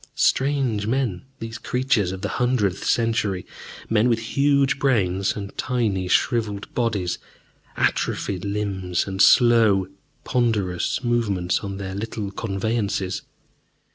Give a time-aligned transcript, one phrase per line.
[0.15, 3.45] Strange men, these creatures of the hundredth century,
[3.87, 7.19] men with huge brains and tiny shriveled bodies,
[7.77, 9.85] atrophied limbs, and slow,
[10.23, 13.21] ponderous movements on their little conveyances.